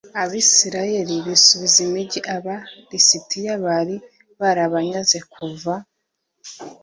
abisirayeli 0.21 1.15
bisubiza 1.27 1.77
imigi 1.87 2.19
aba 2.35 2.57
lisitiya 2.89 3.53
bari 3.65 3.95
barabanyaze 4.39 5.17
kuva 5.33 5.73